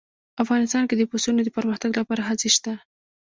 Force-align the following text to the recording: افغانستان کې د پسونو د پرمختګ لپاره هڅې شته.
افغانستان 0.43 0.83
کې 0.87 0.95
د 0.97 1.01
پسونو 1.11 1.41
د 1.43 1.49
پرمختګ 1.57 1.91
لپاره 1.99 2.21
هڅې 2.29 2.49
شته. 2.55 2.73